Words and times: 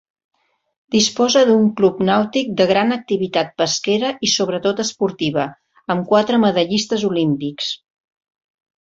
Disposa 0.95 1.43
d'un 1.49 1.67
club 1.81 1.99
nàutic 2.07 2.49
de 2.63 2.67
gran 2.73 2.97
activitat 2.97 3.53
pesquera 3.63 4.11
i 4.29 4.33
sobretot 4.39 4.85
esportiva, 4.87 5.49
amb 5.97 6.11
quatre 6.15 6.45
medallistes 6.49 7.09
olímpics. 7.15 7.75